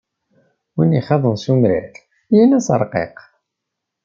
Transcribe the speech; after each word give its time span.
Win 0.75 0.97
ixaḍen 0.99 1.35
s 1.43 1.45
umrar, 1.53 1.93
yini-as 2.35 2.67
ṛqiq. 2.81 3.17